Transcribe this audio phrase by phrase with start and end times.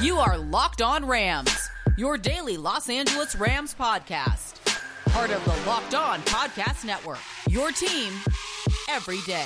[0.00, 1.68] You are Locked On Rams,
[1.98, 4.54] your daily Los Angeles Rams podcast.
[5.10, 7.18] Part of the Locked On Podcast Network.
[7.50, 8.10] Your team
[8.88, 9.44] every day.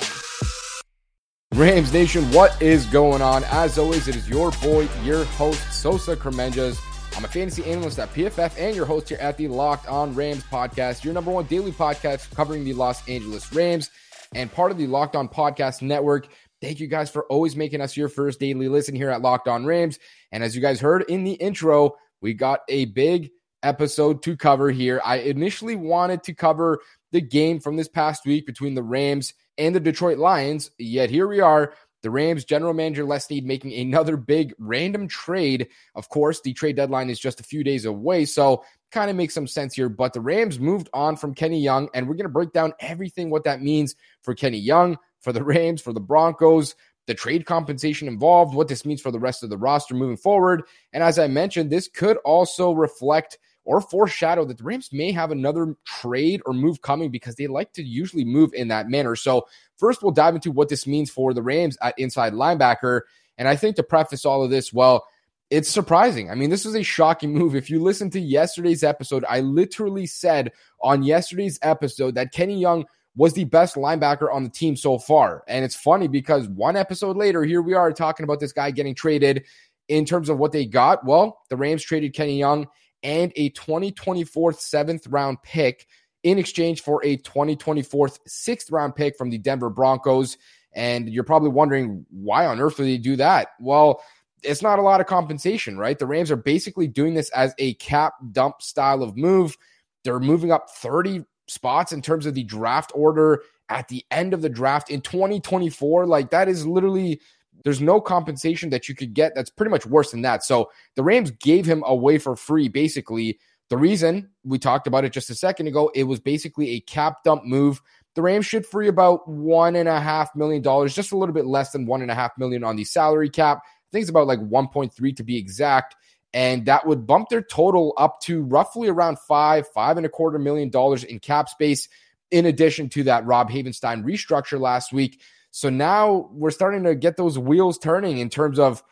[1.55, 3.43] Rams Nation, what is going on?
[3.45, 6.79] As always, it is your boy, your host, Sosa Kremenjas.
[7.17, 10.43] I'm a fantasy analyst at PFF and your host here at the Locked On Rams
[10.43, 13.89] podcast, your number one daily podcast covering the Los Angeles Rams
[14.33, 16.27] and part of the Locked On Podcast Network.
[16.65, 19.67] Thank you guys for always making us your first daily listen here at Locked On
[19.67, 19.99] Rams.
[20.31, 23.29] And as you guys heard in the intro, we got a big
[23.61, 24.99] episode to cover here.
[25.05, 26.79] I initially wanted to cover
[27.11, 31.27] the game from this past week between the Rams and the Detroit Lions, yet here
[31.27, 31.75] we are.
[32.01, 35.67] The Rams general manager Les Snead making another big random trade.
[35.93, 39.35] Of course, the trade deadline is just a few days away, so kind of makes
[39.35, 39.89] some sense here.
[39.89, 43.29] But the Rams moved on from Kenny Young, and we're going to break down everything
[43.29, 46.75] what that means for Kenny Young, for the Rams, for the Broncos,
[47.07, 50.63] the trade compensation involved, what this means for the rest of the roster moving forward.
[50.93, 55.31] And as I mentioned, this could also reflect or foreshadow that the Rams may have
[55.31, 59.15] another trade or move coming because they like to usually move in that manner.
[59.15, 63.01] So, first, we'll dive into what this means for the Rams at inside linebacker.
[63.37, 65.05] And I think to preface all of this, well,
[65.49, 66.29] it's surprising.
[66.29, 67.55] I mean, this was a shocking move.
[67.55, 70.51] If you listen to yesterday's episode, I literally said
[70.81, 72.85] on yesterday's episode that Kenny Young
[73.15, 75.43] was the best linebacker on the team so far.
[75.47, 78.95] And it's funny because one episode later, here we are talking about this guy getting
[78.95, 79.45] traded
[79.87, 81.05] in terms of what they got.
[81.05, 82.67] Well, the Rams traded Kenny Young
[83.03, 85.87] and a 2024 seventh round pick
[86.23, 90.37] in exchange for a 2024 sixth round pick from the Denver Broncos.
[90.73, 93.49] And you're probably wondering why on earth would they do that?
[93.59, 94.01] Well,
[94.43, 95.97] it's not a lot of compensation, right?
[95.97, 99.57] The Rams are basically doing this as a cap dump style of move.
[100.03, 104.41] They're moving up 30 spots in terms of the draft order at the end of
[104.41, 106.05] the draft in 2024.
[106.05, 107.19] Like that is literally
[107.63, 110.43] there's no compensation that you could get that's pretty much worse than that.
[110.43, 113.39] So the Rams gave him away for free, basically.
[113.69, 117.23] The reason we talked about it just a second ago, it was basically a cap
[117.23, 117.81] dump move.
[118.13, 121.47] The Rams should free about one and a half million dollars, just a little bit
[121.47, 123.61] less than one and a half million on the salary cap.
[123.65, 125.95] I think it's about like 1.3 to be exact
[126.33, 130.39] and that would bump their total up to roughly around five, five and a quarter
[130.39, 131.87] million dollars in cap space,
[132.31, 135.21] in addition to that Rob Havenstein restructure last week.
[135.51, 138.83] So now we're starting to get those wheels turning in terms of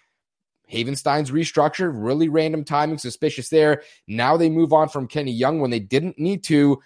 [0.71, 3.83] Havenstein's restructure, really random timing, suspicious there.
[4.07, 6.81] Now they move on from Kenny Young when they didn't need to,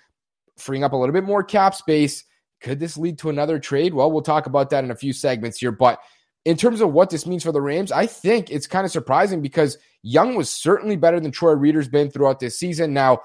[0.57, 2.25] freeing up a little bit more cap space.
[2.59, 3.93] Could this lead to another trade?
[3.93, 5.71] Well, we'll talk about that in a few segments here.
[5.71, 5.99] But
[6.47, 9.41] in terms of what this means for the Rams, I think it's kind of surprising
[9.41, 12.93] because Young was certainly better than Troy Reeder's been throughout this season.
[12.93, 13.19] Now,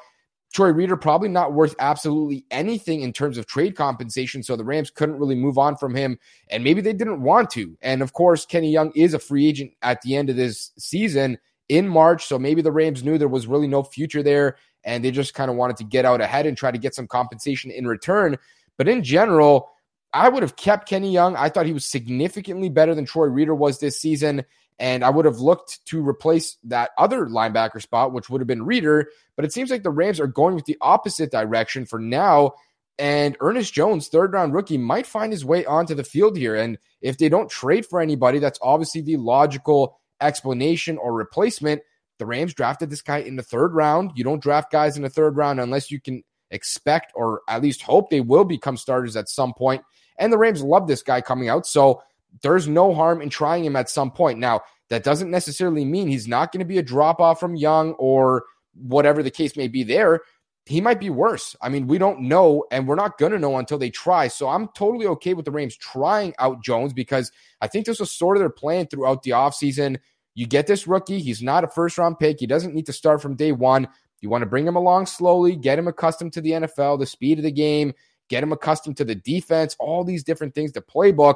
[0.53, 4.91] Troy Reeder probably not worth absolutely anything in terms of trade compensation, so the Rams
[4.91, 6.19] couldn't really move on from him,
[6.51, 7.79] and maybe they didn't want to.
[7.81, 11.39] And of course, Kenny Young is a free agent at the end of this season
[11.69, 15.13] in March, so maybe the Rams knew there was really no future there, and they
[15.13, 17.87] just kind of wanted to get out ahead and try to get some compensation in
[17.87, 18.37] return.
[18.79, 19.71] But in general,
[20.13, 21.37] I would have kept Kenny Young.
[21.37, 24.45] I thought he was significantly better than Troy Reeder was this season.
[24.79, 28.65] And I would have looked to replace that other linebacker spot, which would have been
[28.65, 29.11] Reeder.
[29.37, 32.55] But it seems like the Rams are going with the opposite direction for now.
[32.99, 36.57] And Ernest Jones, third round rookie, might find his way onto the field here.
[36.57, 41.83] And if they don't trade for anybody, that's obviously the logical explanation or replacement.
[42.19, 44.13] The Rams drafted this guy in the third round.
[44.15, 47.83] You don't draft guys in the third round unless you can expect or at least
[47.83, 49.83] hope they will become starters at some point.
[50.19, 51.67] And the Rams love this guy coming out.
[51.67, 52.03] So
[52.43, 54.39] there's no harm in trying him at some point.
[54.39, 57.93] Now, that doesn't necessarily mean he's not going to be a drop off from Young
[57.93, 60.21] or whatever the case may be there.
[60.67, 61.57] He might be worse.
[61.61, 64.29] I mean, we don't know, and we're not going to know until they try.
[64.29, 68.13] So I'm totally okay with the Rams trying out Jones because I think this was
[68.13, 69.99] sort of their plan throughout the offseason.
[70.35, 72.39] You get this rookie, he's not a first round pick.
[72.39, 73.89] He doesn't need to start from day one.
[74.21, 77.39] You want to bring him along slowly, get him accustomed to the NFL, the speed
[77.39, 77.93] of the game,
[78.33, 81.35] get him accustomed to the defense, all these different things, the playbook.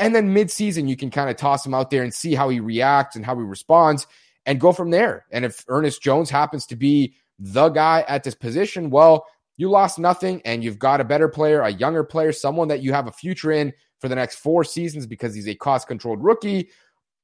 [0.00, 2.58] And then midseason, you can kind of toss him out there and see how he
[2.58, 4.08] reacts and how he responds
[4.44, 5.26] and go from there.
[5.30, 9.26] And if Ernest Jones happens to be the guy at this position, well,
[9.56, 12.92] you lost nothing and you've got a better player, a younger player, someone that you
[12.92, 16.68] have a future in for the next four seasons because he's a cost controlled rookie.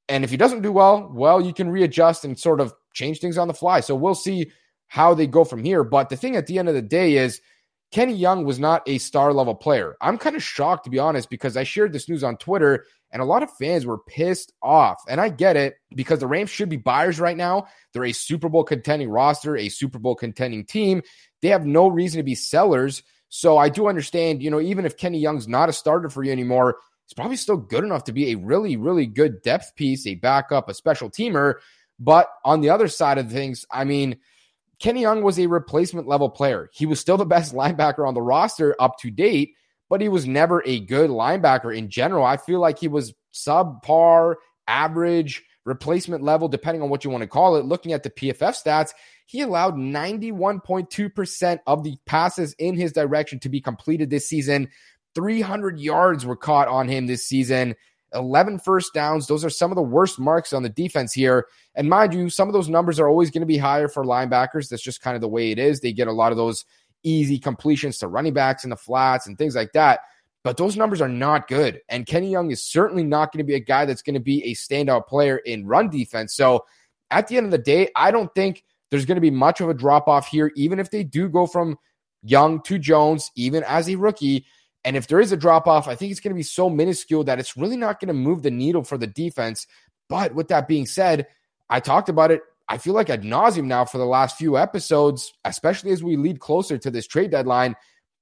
[0.07, 3.37] And if he doesn't do well, well, you can readjust and sort of change things
[3.37, 3.81] on the fly.
[3.81, 4.49] So we'll see
[4.87, 5.83] how they go from here.
[5.83, 7.41] But the thing at the end of the day is
[7.91, 9.97] Kenny Young was not a star level player.
[9.99, 13.21] I'm kind of shocked, to be honest, because I shared this news on Twitter and
[13.21, 15.03] a lot of fans were pissed off.
[15.09, 17.67] And I get it because the Rams should be buyers right now.
[17.91, 21.01] They're a Super Bowl contending roster, a Super Bowl contending team.
[21.41, 23.03] They have no reason to be sellers.
[23.27, 26.31] So I do understand, you know, even if Kenny Young's not a starter for you
[26.31, 30.15] anymore, he's probably still good enough to be a really, really good depth piece, a
[30.15, 31.55] backup, a special teamer.
[31.99, 34.17] But on the other side of things, I mean,
[34.81, 36.69] Kenny Young was a replacement level player.
[36.73, 39.53] He was still the best linebacker on the roster up to date,
[39.89, 42.25] but he was never a good linebacker in general.
[42.25, 44.35] I feel like he was subpar,
[44.67, 47.65] average, replacement level, depending on what you want to call it.
[47.65, 48.91] Looking at the PFF stats,
[49.27, 54.67] he allowed 91.2% of the passes in his direction to be completed this season.
[55.13, 57.75] 300 yards were caught on him this season.
[58.13, 59.27] 11 first downs.
[59.27, 61.47] Those are some of the worst marks on the defense here.
[61.75, 64.69] And mind you, some of those numbers are always going to be higher for linebackers.
[64.69, 65.79] That's just kind of the way it is.
[65.79, 66.65] They get a lot of those
[67.03, 70.01] easy completions to running backs in the flats and things like that.
[70.43, 71.81] But those numbers are not good.
[71.89, 74.43] And Kenny Young is certainly not going to be a guy that's going to be
[74.43, 76.33] a standout player in run defense.
[76.33, 76.65] So
[77.11, 79.69] at the end of the day, I don't think there's going to be much of
[79.69, 81.77] a drop off here, even if they do go from
[82.23, 84.45] Young to Jones, even as a rookie.
[84.83, 87.23] And if there is a drop off, I think it's going to be so minuscule
[87.25, 89.67] that it's really not going to move the needle for the defense.
[90.09, 91.27] But with that being said,
[91.69, 92.41] I talked about it.
[92.67, 96.39] I feel like ad nauseum now for the last few episodes, especially as we lead
[96.39, 97.75] closer to this trade deadline.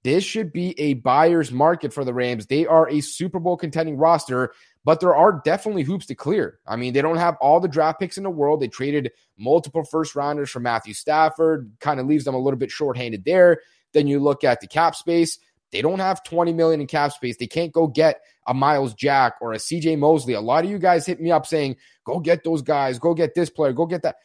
[0.04, 2.46] This should be a buyer's market for the Rams.
[2.46, 4.54] They are a Super Bowl contending roster,
[4.86, 6.60] but there are definitely hoops to clear.
[6.66, 8.62] I mean, they don't have all the draft picks in the world.
[8.62, 12.72] They traded multiple first rounders for Matthew Stafford, kind of leaves them a little bit
[12.72, 13.60] shorthanded there.
[13.94, 15.38] Then you look at the cap space.
[15.72, 17.38] They don't have 20 million in cap space.
[17.38, 20.34] They can't go get a Myles Jack or a CJ Mosley.
[20.34, 23.36] A lot of you guys hit me up saying, go get those guys, go get
[23.36, 24.16] this player, go get that.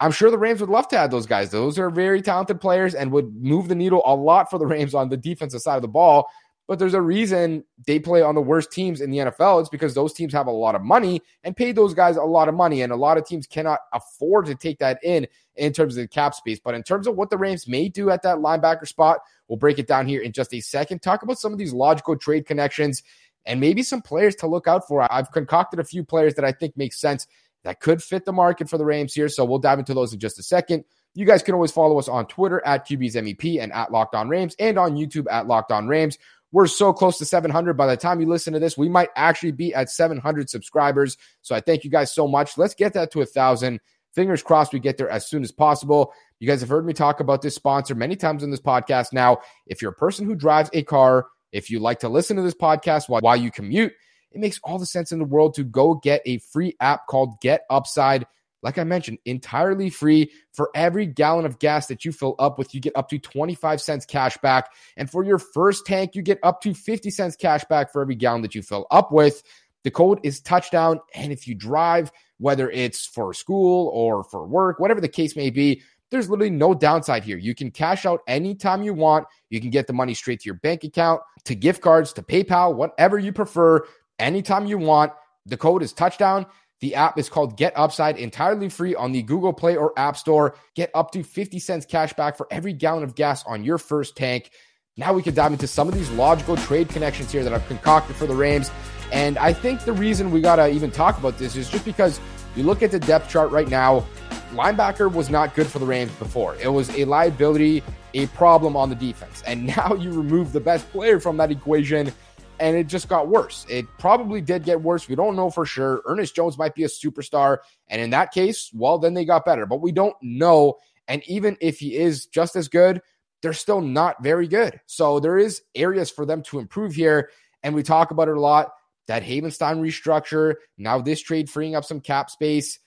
[0.00, 1.50] I'm sure the Rams would love to have those guys.
[1.50, 4.94] Those are very talented players and would move the needle a lot for the Rams
[4.94, 6.28] on the defensive side of the ball.
[6.68, 9.60] But there's a reason they play on the worst teams in the NFL.
[9.60, 12.48] It's because those teams have a lot of money and pay those guys a lot
[12.48, 12.82] of money.
[12.82, 15.26] And a lot of teams cannot afford to take that in
[15.58, 16.60] in terms of the cap space.
[16.62, 19.78] But in terms of what the Rams may do at that linebacker spot, we'll break
[19.78, 21.02] it down here in just a second.
[21.02, 23.02] Talk about some of these logical trade connections
[23.44, 25.10] and maybe some players to look out for.
[25.12, 27.26] I've concocted a few players that I think make sense
[27.64, 29.28] that could fit the market for the Rams here.
[29.28, 30.84] So we'll dive into those in just a second.
[31.14, 34.28] You guys can always follow us on Twitter at QB's MEP and at Locked On
[34.28, 36.18] Rams and on YouTube at Locked On Rams.
[36.52, 37.74] We're so close to 700.
[37.74, 41.18] By the time you listen to this, we might actually be at 700 subscribers.
[41.42, 42.56] So I thank you guys so much.
[42.56, 43.80] Let's get that to a thousand.
[44.18, 46.12] Fingers crossed we get there as soon as possible.
[46.40, 49.12] You guys have heard me talk about this sponsor many times in this podcast.
[49.12, 49.38] Now,
[49.68, 52.52] if you're a person who drives a car, if you like to listen to this
[52.52, 53.92] podcast while, while you commute,
[54.32, 57.40] it makes all the sense in the world to go get a free app called
[57.40, 58.26] Get Upside
[58.60, 60.32] like I mentioned, entirely free.
[60.52, 63.80] For every gallon of gas that you fill up with, you get up to 25
[63.80, 64.72] cents cash back.
[64.96, 68.16] And for your first tank, you get up to 50 cents cash back for every
[68.16, 69.44] gallon that you fill up with.
[69.84, 70.98] The code is touchdown.
[71.14, 75.50] And if you drive, whether it's for school or for work, whatever the case may
[75.50, 77.36] be, there's literally no downside here.
[77.36, 79.26] You can cash out anytime you want.
[79.50, 82.74] You can get the money straight to your bank account, to gift cards, to PayPal,
[82.74, 83.84] whatever you prefer,
[84.18, 85.12] anytime you want.
[85.46, 86.46] The code is touchdown.
[86.80, 90.54] The app is called Get Upside, entirely free on the Google Play or App Store.
[90.76, 94.16] Get up to 50 cents cash back for every gallon of gas on your first
[94.16, 94.50] tank.
[94.96, 98.16] Now we can dive into some of these logical trade connections here that I've concocted
[98.16, 98.70] for the Rams.
[99.12, 102.20] And I think the reason we got to even talk about this is just because
[102.56, 104.06] you look at the depth chart right now,
[104.52, 106.56] linebacker was not good for the Rams before.
[106.56, 107.82] It was a liability,
[108.14, 109.42] a problem on the defense.
[109.46, 112.12] And now you remove the best player from that equation
[112.60, 113.66] and it just got worse.
[113.68, 115.08] It probably did get worse.
[115.08, 116.02] We don't know for sure.
[116.06, 117.58] Ernest Jones might be a superstar.
[117.88, 120.78] And in that case, well, then they got better, but we don't know.
[121.06, 123.00] And even if he is just as good,
[123.42, 124.80] they're still not very good.
[124.86, 127.30] So there is areas for them to improve here.
[127.62, 128.72] And we talk about it a lot.
[129.08, 132.78] That Havenstein restructure, now this trade freeing up some cap space.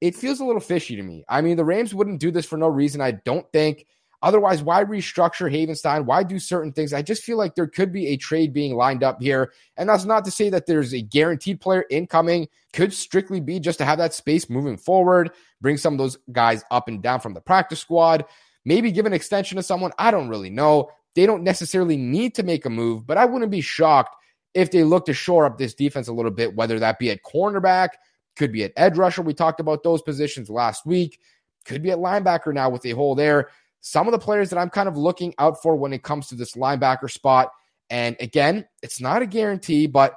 [0.00, 1.24] It feels a little fishy to me.
[1.28, 3.86] I mean, the Rams wouldn't do this for no reason, I don't think.
[4.22, 6.04] Otherwise, why restructure Havenstein?
[6.04, 6.92] Why do certain things?
[6.92, 9.52] I just feel like there could be a trade being lined up here.
[9.78, 12.48] And that's not to say that there's a guaranteed player incoming.
[12.74, 15.30] Could strictly be just to have that space moving forward,
[15.62, 18.26] bring some of those guys up and down from the practice squad,
[18.66, 19.92] maybe give an extension to someone.
[19.98, 20.90] I don't really know.
[21.14, 24.14] They don't necessarily need to make a move, but I wouldn't be shocked
[24.54, 27.22] if they look to shore up this defense a little bit, whether that be at
[27.22, 27.90] cornerback,
[28.36, 29.22] could be at edge rusher.
[29.22, 31.18] We talked about those positions last week.
[31.64, 34.70] Could be at linebacker now with a hole there some of the players that I'm
[34.70, 37.50] kind of looking out for when it comes to this linebacker spot.
[37.88, 40.16] And again, it's not a guarantee, but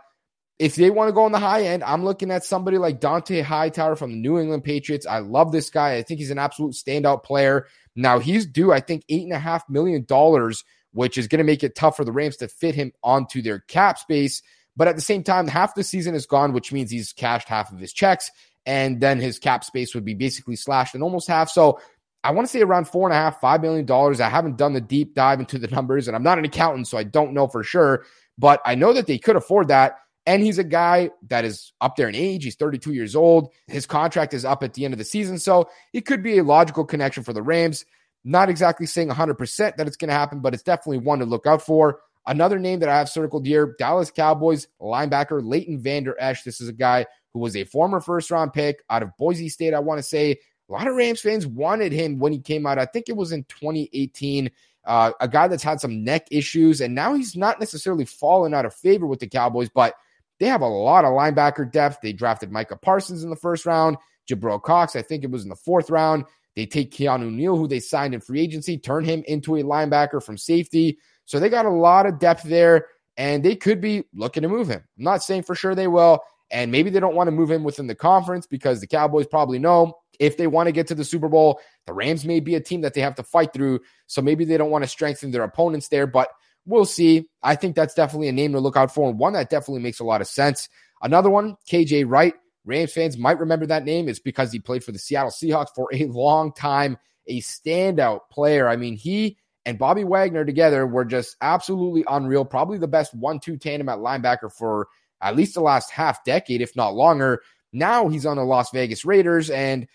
[0.59, 3.43] if they want to go on the high end, I'm looking at somebody like Dont'a
[3.43, 5.07] Hightower from the New England Patriots.
[5.07, 5.95] I love this guy.
[5.95, 7.67] I think he's an absolute standout player.
[7.95, 10.63] Now he's due, I think, eight and a half million dollars,
[10.93, 13.59] which is going to make it tough for the Rams to fit him onto their
[13.59, 14.41] cap space.
[14.75, 17.71] But at the same time, half the season is gone, which means he's cashed half
[17.71, 18.31] of his checks,
[18.65, 21.50] and then his cap space would be basically slashed in almost half.
[21.50, 21.79] So
[22.23, 24.21] I want to say around four and a half, five million dollars.
[24.21, 26.97] I haven't done the deep dive into the numbers, and I'm not an accountant, so
[26.97, 28.05] I don't know for sure.
[28.38, 29.97] But I know that they could afford that.
[30.25, 32.45] And he's a guy that is up there in age.
[32.45, 33.51] He's 32 years old.
[33.67, 35.38] His contract is up at the end of the season.
[35.38, 37.85] So it could be a logical connection for the Rams.
[38.23, 41.45] Not exactly saying 100% that it's going to happen, but it's definitely one to look
[41.45, 41.99] out for.
[42.25, 46.43] Another name that I have circled here Dallas Cowboys linebacker Leighton Vander Esch.
[46.43, 49.73] This is a guy who was a former first round pick out of Boise State,
[49.73, 50.37] I want to say.
[50.69, 52.79] A lot of Rams fans wanted him when he came out.
[52.79, 54.49] I think it was in 2018.
[54.85, 58.65] Uh, a guy that's had some neck issues, and now he's not necessarily fallen out
[58.65, 59.93] of favor with the Cowboys, but
[60.39, 61.99] they have a lot of linebacker depth.
[62.01, 63.97] They drafted Micah Parsons in the first round,
[64.29, 66.25] Jabril Cox, I think it was in the fourth round.
[66.55, 70.22] They take Keanu Neal, who they signed in free agency, turn him into a linebacker
[70.22, 71.00] from safety.
[71.25, 74.67] So they got a lot of depth there, and they could be looking to move
[74.67, 74.83] him.
[74.98, 76.19] I'm not saying for sure they will.
[76.51, 79.57] And maybe they don't want to move him within the conference because the Cowboys probably
[79.57, 82.60] know if they want to get to the Super Bowl, the Rams may be a
[82.60, 83.79] team that they have to fight through.
[84.07, 86.29] So maybe they don't want to strengthen their opponents there, but
[86.65, 87.27] we'll see.
[87.41, 90.00] I think that's definitely a name to look out for and one that definitely makes
[90.00, 90.69] a lot of sense.
[91.01, 92.36] Another one, KJ Wright.
[92.65, 94.08] Rams fans might remember that name.
[94.08, 98.67] It's because he played for the Seattle Seahawks for a long time, a standout player.
[98.67, 102.46] I mean, he and Bobby Wagner together were just absolutely unreal.
[102.46, 104.88] Probably the best one two tandem at linebacker for
[105.22, 107.41] at least the last half decade, if not longer.
[107.72, 109.88] Now he's on the Las Vegas Raiders, and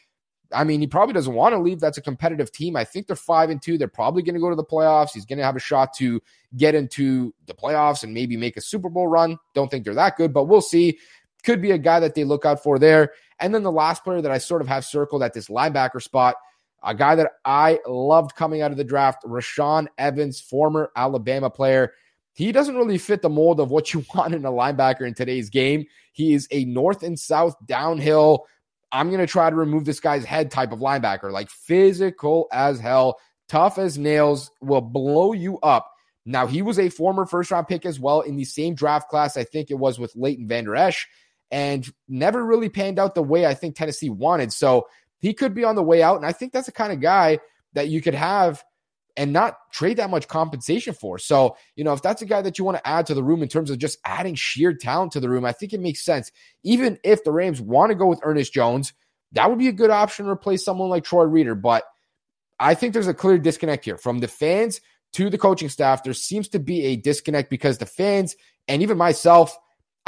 [0.53, 1.79] I mean, he probably doesn't want to leave.
[1.79, 2.77] That's a competitive team.
[2.77, 3.77] I think they're five and two.
[3.77, 5.11] They're probably going to go to the playoffs.
[5.13, 6.23] He's going to have a shot to
[6.57, 9.39] get into the playoffs and maybe make a Super Bowl run.
[9.55, 10.99] Don't think they're that good, but we'll see.
[11.45, 13.13] Could be a guy that they look out for there.
[13.41, 16.37] And then the last player that I sort of have circled at this linebacker spot
[16.83, 21.95] a guy that I loved coming out of the draft, Rashaan Evans, former Alabama player.
[22.35, 25.51] He doesn't really fit the mold of what you want in a linebacker in today's
[25.51, 25.87] game.
[26.13, 28.47] He is a north and south downhill.
[28.91, 32.81] I'm going to try to remove this guy's head type of linebacker, like physical as
[32.81, 33.19] hell,
[33.49, 35.93] tough as nails, will blow you up.
[36.25, 39.37] Now, he was a former first round pick as well in the same draft class.
[39.37, 41.09] I think it was with Leighton Vander Esch
[41.51, 44.53] and never really panned out the way I think Tennessee wanted.
[44.53, 44.89] So
[45.19, 46.17] he could be on the way out.
[46.17, 47.39] And I think that's the kind of guy
[47.73, 48.63] that you could have
[49.17, 51.19] and not trade that much compensation for.
[51.19, 53.43] So, you know, if that's a guy that you want to add to the room
[53.43, 56.31] in terms of just adding sheer talent to the room, I think it makes sense.
[56.63, 58.93] Even if the Rams want to go with Ernest Jones,
[59.33, 61.57] that would be a good option to replace someone like Troy Reeder.
[61.57, 61.83] But
[62.61, 64.81] I think there's a clear disconnect here from the fans
[65.15, 66.05] to the coaching staff.
[66.05, 68.37] There seems to be a disconnect because the fans
[68.69, 69.57] and even myself,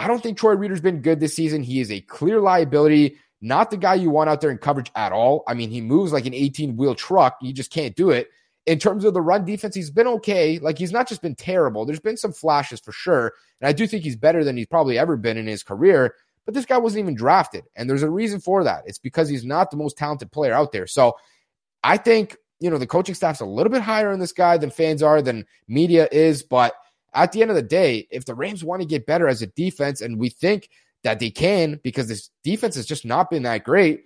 [0.00, 1.62] I don't think Troy Reeder's been good this season.
[1.62, 3.18] He is a clear liability.
[3.42, 5.42] Not the guy you want out there in coverage at all.
[5.46, 7.36] I mean, he moves like an 18 wheel truck.
[7.42, 8.30] You just can't do it.
[8.64, 10.58] In terms of the run defense, he's been okay.
[10.58, 11.84] Like he's not just been terrible.
[11.84, 13.34] There's been some flashes for sure.
[13.60, 16.14] And I do think he's better than he's probably ever been in his career.
[16.46, 17.64] But this guy wasn't even drafted.
[17.76, 18.84] And there's a reason for that.
[18.86, 20.86] It's because he's not the most talented player out there.
[20.86, 21.18] So
[21.84, 24.70] I think, you know, the coaching staff's a little bit higher on this guy than
[24.70, 26.42] fans are, than media is.
[26.42, 26.72] But
[27.14, 29.46] at the end of the day, if the Rams want to get better as a
[29.46, 30.68] defense, and we think
[31.02, 34.02] that they can because this defense has just not been that great.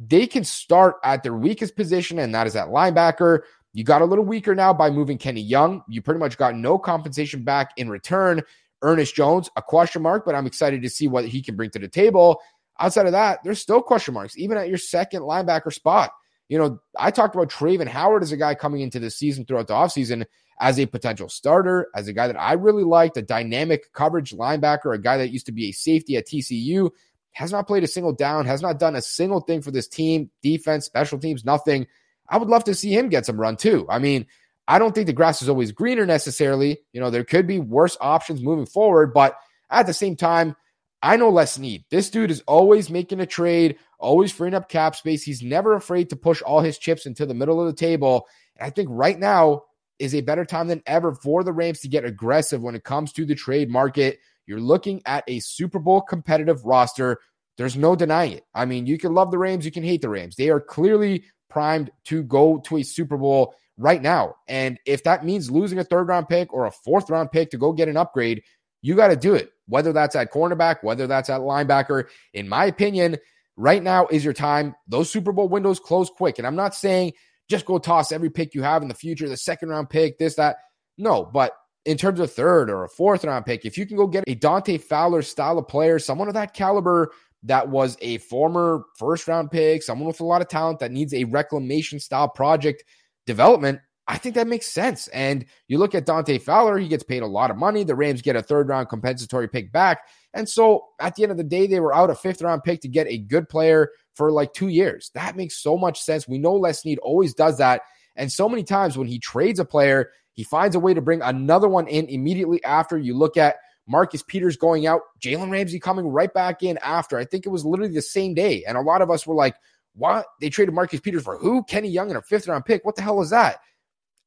[0.00, 3.40] They can start at their weakest position, and that is at linebacker.
[3.74, 5.82] You got a little weaker now by moving Kenny Young.
[5.88, 8.42] You pretty much got no compensation back in return.
[8.82, 11.78] Ernest Jones, a question mark, but I'm excited to see what he can bring to
[11.78, 12.40] the table.
[12.80, 16.12] Outside of that, there's still question marks, even at your second linebacker spot.
[16.48, 19.66] You know, I talked about Travin Howard as a guy coming into the season throughout
[19.66, 20.24] the offseason
[20.60, 24.94] as a potential starter, as a guy that I really liked, a dynamic coverage linebacker,
[24.94, 26.90] a guy that used to be a safety at TCU,
[27.32, 30.30] has not played a single down, has not done a single thing for this team,
[30.42, 31.86] defense, special teams, nothing.
[32.28, 33.86] I would love to see him get some run too.
[33.88, 34.26] I mean,
[34.66, 36.78] I don't think the grass is always greener necessarily.
[36.92, 39.36] You know, there could be worse options moving forward, but
[39.70, 40.56] at the same time,
[41.00, 41.84] I know Les Snead.
[41.90, 45.22] This dude is always making a trade, always freeing up cap space.
[45.22, 48.26] He's never afraid to push all his chips into the middle of the table.
[48.56, 49.62] And I think right now,
[49.98, 53.12] is a better time than ever for the Rams to get aggressive when it comes
[53.12, 54.18] to the trade market.
[54.46, 57.18] You're looking at a Super Bowl competitive roster.
[57.56, 58.44] There's no denying it.
[58.54, 60.36] I mean, you can love the Rams, you can hate the Rams.
[60.36, 64.36] They are clearly primed to go to a Super Bowl right now.
[64.48, 67.58] And if that means losing a third round pick or a fourth round pick to
[67.58, 68.42] go get an upgrade,
[68.82, 69.52] you got to do it.
[69.66, 73.16] Whether that's at cornerback, whether that's at linebacker, in my opinion,
[73.56, 74.74] right now is your time.
[74.86, 76.38] Those Super Bowl windows close quick.
[76.38, 77.12] And I'm not saying
[77.48, 80.34] just go toss every pick you have in the future, the second round pick, this,
[80.34, 80.56] that.
[80.96, 81.52] No, but
[81.84, 84.34] in terms of third or a fourth round pick, if you can go get a
[84.34, 87.12] Dante Fowler style of player, someone of that caliber
[87.44, 91.14] that was a former first round pick, someone with a lot of talent that needs
[91.14, 92.84] a reclamation style project
[93.26, 95.06] development, I think that makes sense.
[95.08, 97.84] And you look at Dante Fowler, he gets paid a lot of money.
[97.84, 100.00] The Rams get a third round compensatory pick back.
[100.32, 102.80] And so at the end of the day, they were out a fifth round pick
[102.80, 105.10] to get a good player for like two years.
[105.12, 106.26] That makes so much sense.
[106.26, 107.82] We know Les Snead always does that.
[108.16, 111.20] And so many times when he trades a player, he finds a way to bring
[111.20, 112.96] another one in immediately after.
[112.96, 117.18] You look at Marcus Peters going out, Jalen Ramsey coming right back in after.
[117.18, 118.64] I think it was literally the same day.
[118.66, 119.56] And a lot of us were like,
[119.94, 120.26] what?
[120.40, 121.62] They traded Marcus Peters for who?
[121.64, 122.84] Kenny Young and a fifth round pick.
[122.84, 123.58] What the hell is that?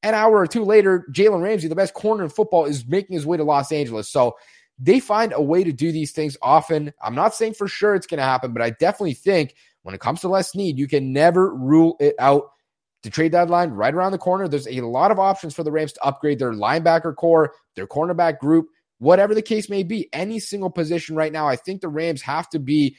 [0.03, 3.25] An hour or two later, Jalen Ramsey, the best corner in football, is making his
[3.25, 4.09] way to Los Angeles.
[4.09, 4.35] So
[4.79, 6.91] they find a way to do these things often.
[7.01, 9.53] I'm not saying for sure it's going to happen, but I definitely think
[9.83, 12.51] when it comes to Les Snead, you can never rule it out.
[13.03, 14.47] The trade deadline right around the corner.
[14.47, 18.37] There's a lot of options for the Rams to upgrade their linebacker core, their cornerback
[18.37, 18.67] group,
[18.99, 20.07] whatever the case may be.
[20.13, 22.95] Any single position right now, I think the Rams have to be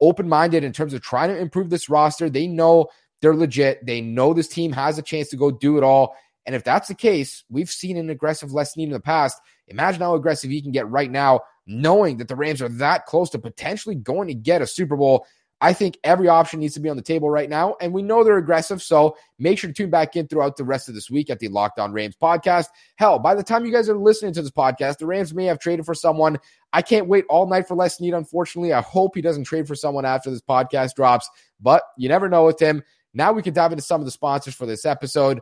[0.00, 2.28] open minded in terms of trying to improve this roster.
[2.28, 2.88] They know
[3.22, 3.86] they're legit.
[3.86, 6.16] They know this team has a chance to go do it all.
[6.46, 9.40] And if that's the case, we've seen an aggressive Les Snead in the past.
[9.68, 13.30] Imagine how aggressive he can get right now, knowing that the Rams are that close
[13.30, 15.26] to potentially going to get a Super Bowl.
[15.60, 18.22] I think every option needs to be on the table right now, and we know
[18.22, 18.82] they're aggressive.
[18.82, 21.48] So make sure to tune back in throughout the rest of this week at the
[21.48, 22.66] Locked On Rams podcast.
[22.96, 25.58] Hell, by the time you guys are listening to this podcast, the Rams may have
[25.58, 26.38] traded for someone.
[26.74, 28.74] I can't wait all night for Les Snead, unfortunately.
[28.74, 32.44] I hope he doesn't trade for someone after this podcast drops, but you never know
[32.44, 32.82] with him.
[33.14, 35.40] Now we can dive into some of the sponsors for this episode.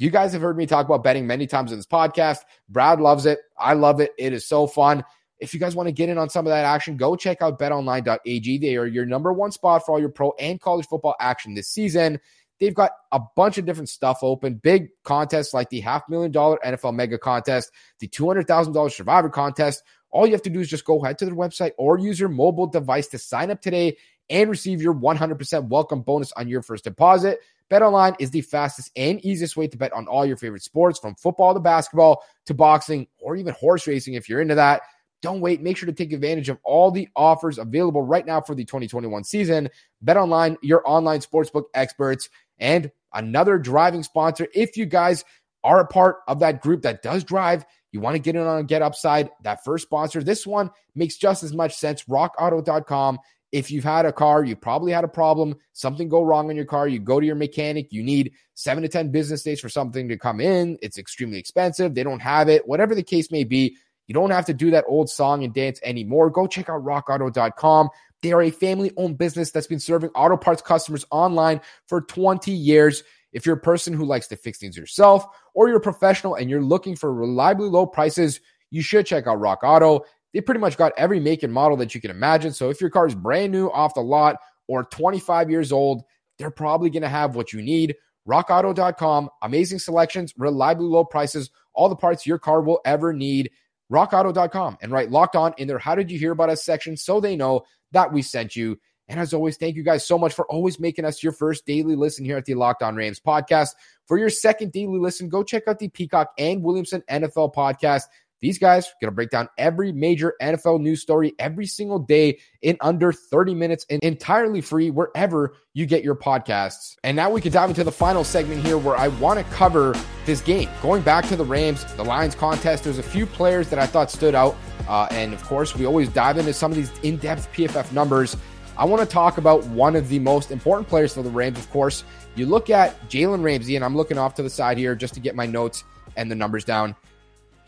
[0.00, 2.38] You guys have heard me talk about betting many times in this podcast.
[2.68, 3.40] Brad loves it.
[3.58, 4.12] I love it.
[4.16, 5.04] It is so fun.
[5.40, 7.58] If you guys want to get in on some of that action, go check out
[7.58, 8.58] betonline.ag.
[8.58, 11.68] They are your number one spot for all your pro and college football action this
[11.68, 12.20] season.
[12.60, 16.58] They've got a bunch of different stuff open, big contests like the half million dollar
[16.64, 19.82] NFL mega contest, the $200,000 survivor contest.
[20.10, 22.28] All you have to do is just go head to their website or use your
[22.28, 23.96] mobile device to sign up today
[24.30, 27.40] and receive your 100% welcome bonus on your first deposit.
[27.70, 31.14] BetOnline is the fastest and easiest way to bet on all your favorite sports from
[31.14, 34.82] football to basketball to boxing or even horse racing if you're into that.
[35.20, 35.60] Don't wait.
[35.60, 39.24] Make sure to take advantage of all the offers available right now for the 2021
[39.24, 39.68] season.
[40.00, 44.46] Bet online, your online sportsbook experts, and another driving sponsor.
[44.54, 45.24] If you guys
[45.64, 48.66] are a part of that group that does drive, you want to get in on
[48.66, 50.22] Get Upside, that first sponsor.
[50.22, 52.04] This one makes just as much sense.
[52.04, 53.18] RockAuto.com.
[53.50, 56.66] If you've had a car, you probably had a problem, something go wrong in your
[56.66, 60.08] car, you go to your mechanic, you need seven to 10 business days for something
[60.08, 60.78] to come in.
[60.82, 61.94] It's extremely expensive.
[61.94, 62.68] They don't have it.
[62.68, 65.80] Whatever the case may be, you don't have to do that old song and dance
[65.82, 66.30] anymore.
[66.30, 67.90] Go check out rockauto.com.
[68.22, 72.50] They are a family owned business that's been serving auto parts customers online for 20
[72.50, 73.04] years.
[73.32, 76.50] If you're a person who likes to fix things yourself or you're a professional and
[76.50, 80.04] you're looking for reliably low prices, you should check out Rock Auto.
[80.32, 82.52] They pretty much got every make and model that you can imagine.
[82.52, 84.36] So if your car is brand new off the lot
[84.66, 86.02] or 25 years old,
[86.38, 87.96] they're probably going to have what you need.
[88.28, 93.50] RockAuto.com, amazing selections, reliably low prices, all the parts your car will ever need
[93.90, 97.20] rockauto.com and write locked on in their How Did You Hear About Us section so
[97.20, 97.62] they know
[97.92, 98.78] that we sent you.
[99.08, 101.96] And as always, thank you guys so much for always making us your first daily
[101.96, 103.70] listen here at the Locked On Rams podcast.
[104.06, 108.02] For your second daily listen, go check out the Peacock and Williamson NFL podcast.
[108.40, 112.76] These guys going to break down every major NFL news story every single day in
[112.80, 116.94] under 30 minutes and entirely free wherever you get your podcasts.
[117.02, 119.94] And now we can dive into the final segment here where I want to cover
[120.24, 120.68] this game.
[120.82, 124.10] Going back to the Rams, the Lions contest, there's a few players that I thought
[124.10, 124.56] stood out.
[124.88, 128.36] Uh, and of course, we always dive into some of these in depth PFF numbers.
[128.76, 131.68] I want to talk about one of the most important players for the Rams, of
[131.70, 132.04] course.
[132.36, 135.20] You look at Jalen Ramsey, and I'm looking off to the side here just to
[135.20, 135.82] get my notes
[136.16, 136.94] and the numbers down.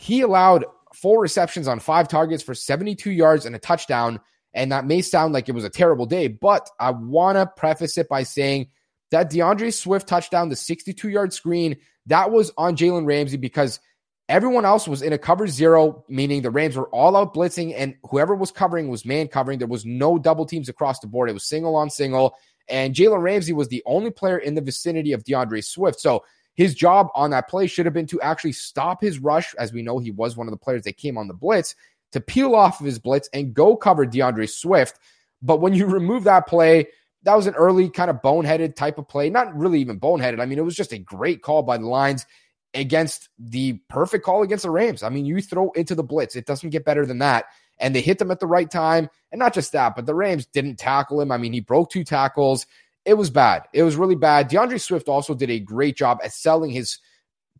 [0.01, 4.19] He allowed four receptions on five targets for 72 yards and a touchdown.
[4.55, 7.99] And that may sound like it was a terrible day, but I want to preface
[7.99, 8.69] it by saying
[9.11, 13.79] that D'Andre Swift touchdown, the 62 yard screen, that was on Jalen Ramsey because
[14.27, 17.95] everyone else was in a cover zero, meaning the Rams were all out blitzing and
[18.09, 19.59] whoever was covering was man covering.
[19.59, 21.29] There was no double teams across the board.
[21.29, 22.37] It was single on single.
[22.71, 26.01] And Jalen Ramsey was the only player in the vicinity of D'Andre Swift.
[26.01, 26.25] So
[26.61, 29.81] his job on that play should have been to actually stop his rush, as we
[29.81, 31.75] know he was one of the players that came on the blitz,
[32.13, 34.99] to peel off of his blitz and go cover D'Andre Swift.
[35.41, 36.89] But when you remove that play,
[37.23, 39.31] that was an early kind of boneheaded type of play.
[39.31, 40.39] Not really even boneheaded.
[40.39, 42.27] I mean, it was just a great call by the Lions
[42.75, 45.03] against the perfect call against the Rams.
[45.03, 47.47] I mean, you throw into the blitz, it doesn't get better than that.
[47.79, 49.09] And they hit them at the right time.
[49.33, 51.33] And not just that, but the Rams didn't tackle him.
[51.33, 52.67] I mean, he broke two tackles
[53.05, 53.63] it was bad.
[53.73, 54.49] It was really bad.
[54.49, 56.99] D'Andre Swift also did a great job at selling his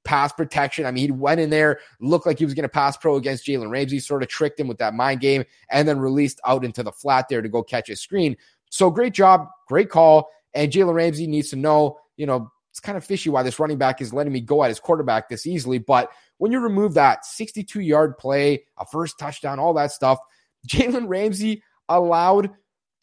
[0.05, 0.87] pass protection.
[0.87, 3.47] I mean, he went in there, looked like he was going to pass pro against
[3.47, 6.83] Jalen Ramsey, sort of tricked him with that mind game, and then released out into
[6.83, 8.37] the flat there to go catch his screen.
[8.71, 10.29] So great job, great call.
[10.55, 13.79] And Jalen Ramsey needs to know, you know, it's kind of fishy why this running
[13.79, 15.79] back is letting me go at his quarterback this easily.
[15.79, 20.19] But when you remove that 62 yard play, a first touchdown, all that stuff,
[20.69, 22.51] Jalen Ramsey allowed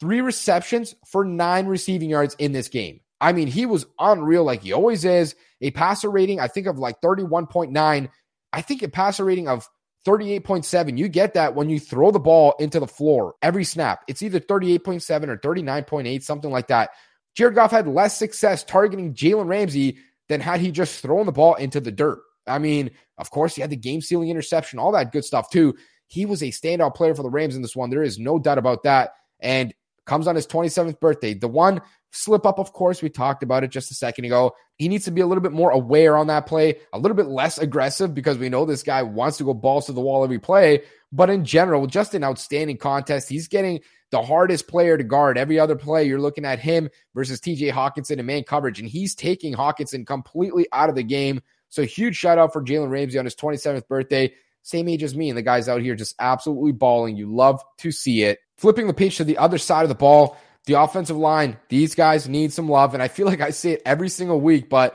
[0.00, 3.00] three receptions for nine receiving yards in this game.
[3.20, 5.34] I mean, he was unreal like he always is.
[5.60, 8.08] A passer rating, I think, of like 31.9.
[8.52, 9.68] I think a passer rating of
[10.06, 10.96] 38.7.
[10.96, 14.04] You get that when you throw the ball into the floor every snap.
[14.06, 16.90] It's either 38.7 or 39.8, something like that.
[17.34, 21.54] Jared Goff had less success targeting Jalen Ramsey than had he just thrown the ball
[21.56, 22.20] into the dirt.
[22.46, 25.76] I mean, of course, he had the game sealing interception, all that good stuff too.
[26.06, 27.90] He was a standout player for the Rams in this one.
[27.90, 29.10] There is no doubt about that.
[29.40, 29.74] And
[30.08, 31.34] comes on his 27th birthday.
[31.34, 34.56] The one slip up, of course, we talked about it just a second ago.
[34.76, 37.26] He needs to be a little bit more aware on that play, a little bit
[37.26, 40.38] less aggressive because we know this guy wants to go balls to the wall every
[40.38, 40.82] play.
[41.12, 43.28] But in general, just an outstanding contest.
[43.28, 45.38] He's getting the hardest player to guard.
[45.38, 49.14] Every other play, you're looking at him versus TJ Hockenson in man coverage, and he's
[49.14, 51.42] taking Hockenson completely out of the game.
[51.68, 54.32] So huge shout out for Jalen Ramsey on his 27th birthday.
[54.62, 57.16] Same age as me, and the guys out here just absolutely balling.
[57.16, 58.38] You love to see it.
[58.58, 62.28] Flipping the page to the other side of the ball, the offensive line, these guys
[62.28, 62.92] need some love.
[62.92, 64.94] And I feel like I say it every single week, but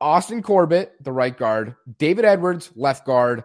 [0.00, 3.44] Austin Corbett, the right guard, David Edwards, left guard,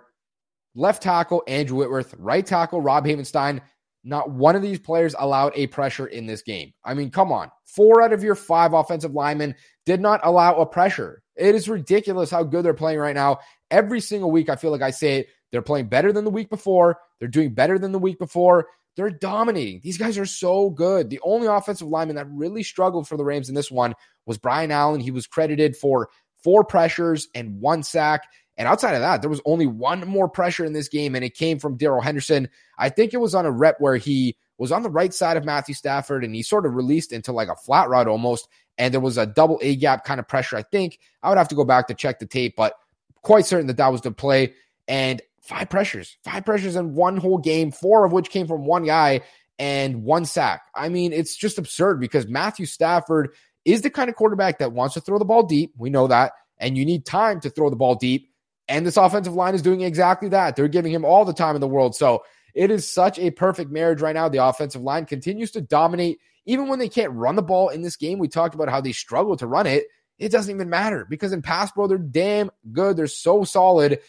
[0.76, 3.62] left tackle, Andrew Whitworth, right tackle, Rob Havenstein.
[4.04, 6.74] Not one of these players allowed a pressure in this game.
[6.84, 7.52] I mean, come on.
[7.65, 11.22] Four out of your five offensive linemen did not allow a pressure.
[11.36, 13.39] It is ridiculous how good they're playing right now.
[13.69, 15.28] Every single week, I feel like I say it.
[15.52, 17.00] They're playing better than the week before.
[17.19, 18.67] They're doing better than the week before.
[18.95, 19.82] They're dominating.
[19.82, 21.10] These guys are so good.
[21.10, 24.71] The only offensive lineman that really struggled for the Rams in this one was Brian
[24.71, 24.99] Allen.
[24.99, 26.10] He was credited for
[26.43, 28.23] four pressures and one sack.
[28.58, 31.34] And outside of that, there was only one more pressure in this game, and it
[31.34, 32.49] came from Darrell Henderson.
[32.78, 35.45] I think it was on a rep where he was on the right side of
[35.45, 38.47] Matthew Stafford and he sort of released into like a flat route almost.
[38.78, 40.99] And there was a double A gap kind of pressure, I think.
[41.23, 42.75] I would have to go back to check the tape, but
[43.21, 44.54] quite certain that that was the play.
[44.88, 48.86] And five pressures, five pressures in one whole game, four of which came from one
[48.86, 49.21] guy
[49.58, 50.62] and one sack.
[50.75, 53.34] I mean, it's just absurd because Matthew Stafford
[53.65, 55.73] is the kind of quarterback that wants to throw the ball deep.
[55.78, 56.34] We know that.
[56.58, 58.30] And you need time to throw the ball deep.
[58.67, 60.56] And this offensive line is doing exactly that.
[60.56, 61.95] They're giving him all the time in the world.
[61.95, 62.23] So
[62.54, 64.30] it is such a perfect marriage right now.
[64.30, 66.19] The offensive line continues to dominate.
[66.45, 68.91] Even when they can't run the ball in this game, we talked about how they
[68.91, 69.86] struggle to run it.
[70.17, 72.97] It doesn't even matter because in pass pro, they're damn good.
[72.97, 73.99] They're so solid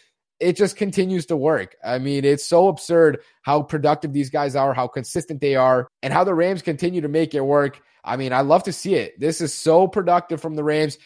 [0.41, 1.75] it just continues to work.
[1.83, 6.11] I mean, it's so absurd how productive these guys are, how consistent they are, and
[6.11, 7.79] how the Rams continue to make it work.
[8.03, 9.19] I mean, I love to see it.
[9.19, 10.97] This is so productive from the Rams.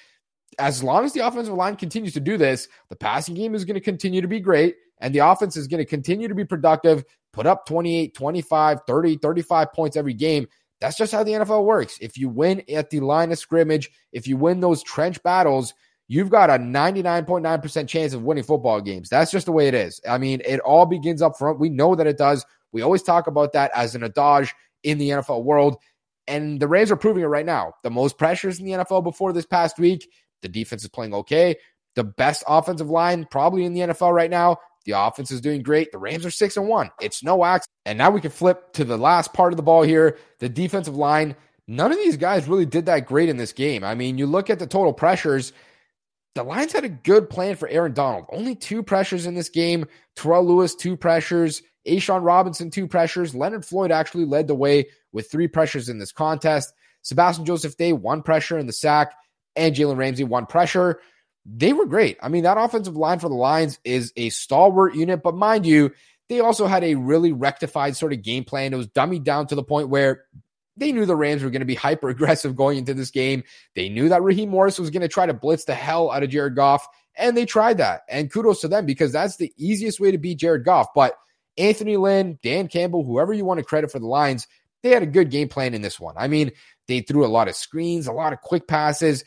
[0.58, 3.76] As long as the offensive line continues to do this, the passing game is going
[3.76, 7.04] to continue to be great, and the offense is going to continue to be productive,
[7.34, 10.48] put up 28, 25, 30, 35 points every game.
[10.80, 11.98] That's just how the NFL works.
[12.00, 15.74] If you win at the line of scrimmage, if you win those trench battles,
[16.08, 19.10] you've got a 99.9% chance of winning football games.
[19.10, 20.00] That's just the way it is.
[20.08, 21.60] I mean, it all begins up front.
[21.60, 22.46] We know that it does.
[22.72, 25.78] We always talk about that as an adage in the NFL world.
[26.28, 27.74] And the Rams are proving it right now.
[27.84, 30.10] The most pressures in the NFL before this past week.
[30.42, 31.56] The defense is playing okay.
[31.96, 34.58] The best offensive line probably in the NFL right now.
[34.86, 35.92] The offense is doing great.
[35.92, 36.92] The Rams are six and one.
[37.02, 37.72] It's no accident.
[37.86, 40.18] And now we can flip to the last part of the ball here.
[40.40, 41.36] The defensive line.
[41.68, 43.84] None of these guys really did that great in this game.
[43.84, 45.54] I mean, you look at the total pressures
[46.36, 48.26] the Lions had a good plan for Aaron Donald.
[48.30, 49.86] Only two pressures in this game.
[50.16, 51.64] Terrell Lewis, two pressures.
[51.88, 53.34] A'Shawn Robinson, two pressures.
[53.34, 56.74] Leonard Floyd actually led the way with three pressures in this contest.
[57.04, 59.14] Sebastian Joseph Day, one pressure in the sack,
[59.56, 61.00] and Jalen Ramsey, one pressure.
[61.46, 62.18] They were great.
[62.22, 65.92] I mean, that offensive line for the Lions is a stalwart unit, but mind you,
[66.28, 68.74] they also had a really rectified sort of game plan.
[68.74, 70.26] It was dummied down to the point where
[70.78, 73.44] they knew the Rams were going to be hyper aggressive going into this game.
[73.76, 76.30] They knew that Raheem Morris was going to try to blitz the hell out of
[76.30, 78.02] Jared Goff, and they tried that.
[78.10, 80.88] And kudos to them because that's the easiest way to beat Jared Goff.
[80.94, 81.16] But
[81.58, 84.48] Anthony Lynn, Dan Campbell, whoever you want to credit for the Lions,
[84.84, 86.16] they had a good game plan in this one.
[86.18, 86.52] I mean,
[86.88, 89.24] they threw a lot of screens, a lot of quick passes.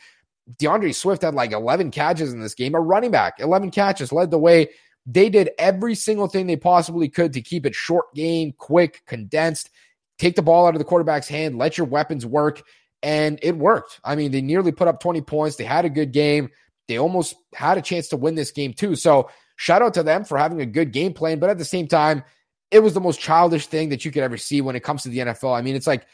[0.59, 4.31] D'Andre Swift had like 11 catches in this game, a running back, 11 catches, led
[4.31, 4.69] the way.
[5.05, 9.71] They did every single thing they possibly could to keep it short game, quick, condensed
[10.19, 12.63] take the ball out of the quarterback's hand, let your weapons work.
[13.03, 14.01] And it worked.
[14.05, 15.57] I mean, they nearly put up 20 points.
[15.57, 16.51] They had a good game.
[16.89, 18.97] They almost had a chance to win this game, too.
[18.97, 21.39] So, shout out to them for having a good game plan.
[21.39, 22.25] But at the same time,
[22.71, 25.11] it was the most childish thing that you could ever see when it comes to
[25.11, 25.57] the NFL.
[25.57, 26.07] I mean, it's like,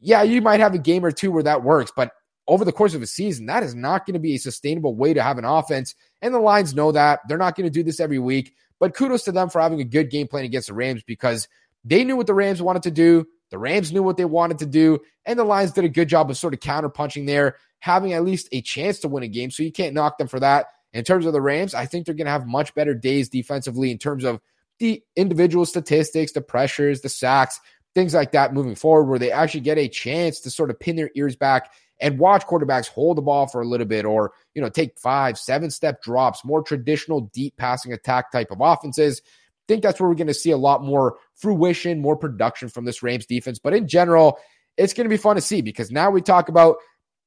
[0.00, 2.12] yeah, you might have a game or two where that works, but
[2.46, 5.12] over the course of a season, that is not going to be a sustainable way
[5.12, 5.94] to have an offense.
[6.22, 7.20] And the Lions know that.
[7.28, 8.54] They're not going to do this every week.
[8.80, 11.46] But kudos to them for having a good game plan against the Rams because
[11.84, 13.26] they knew what the Rams wanted to do.
[13.50, 16.30] The Rams knew what they wanted to do, and the Lions did a good job
[16.30, 19.50] of sort of counterpunching there, having at least a chance to win a game.
[19.50, 20.66] So you can't knock them for that.
[20.92, 23.90] In terms of the Rams, I think they're going to have much better days defensively
[23.90, 24.40] in terms of
[24.78, 27.60] the individual statistics, the pressures, the sacks,
[27.94, 30.96] things like that moving forward, where they actually get a chance to sort of pin
[30.96, 34.62] their ears back and watch quarterbacks hold the ball for a little bit or, you
[34.62, 39.20] know, take five, seven step drops, more traditional deep passing attack type of offenses
[39.68, 43.02] think that's where we're going to see a lot more fruition, more production from this
[43.02, 43.58] Rams defense.
[43.58, 44.38] But in general,
[44.76, 46.76] it's going to be fun to see because now we talk about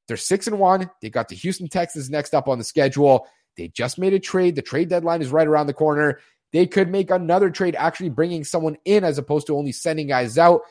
[0.08, 0.90] they're six and one.
[1.02, 3.28] They got the Houston Texans next up on the schedule.
[3.56, 4.56] They just made a trade.
[4.56, 6.20] The trade deadline is right around the corner.
[6.52, 10.38] They could make another trade, actually bringing someone in as opposed to only sending guys
[10.38, 10.62] out.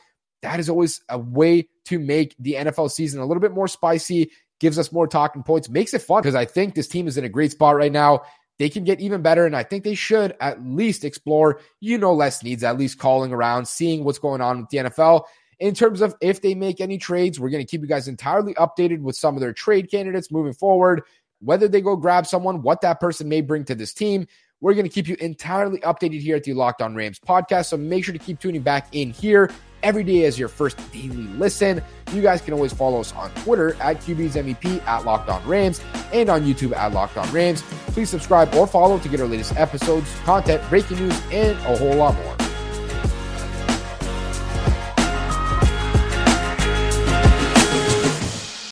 [0.41, 4.31] That is always a way to make the NFL season a little bit more spicy,
[4.59, 7.25] gives us more talking points, makes it fun because I think this team is in
[7.25, 8.21] a great spot right now.
[8.61, 12.13] They can get even better, and I think they should at least explore, you know,
[12.13, 15.23] Les Snead's, at least calling around, seeing what's going on with the NFL.
[15.59, 18.53] In terms of if they make any trades, we're going to keep you guys entirely
[18.53, 21.01] updated with some of their trade candidates moving forward,
[21.39, 24.27] whether they go grab someone, what that person may bring to this team.
[24.59, 27.65] We're going to keep you entirely updated here at the Locked On Rams podcast.
[27.65, 29.49] So make sure to keep tuning back in here
[29.83, 31.81] every day as your first daily listen.
[32.13, 35.81] You guys can always follow us on Twitter at QB's MEP at Locked On Rams
[36.13, 37.61] and on YouTube at Locked On Rams.
[37.87, 41.95] Please subscribe or follow to get our latest episodes, content, breaking news, and a whole
[41.95, 42.50] lot more.